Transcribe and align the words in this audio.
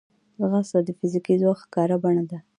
ځغاسته 0.39 0.79
د 0.83 0.89
فزیکي 0.97 1.35
ځواک 1.41 1.57
ښکاره 1.63 1.95
بڼه 2.03 2.23
ده 2.29 2.39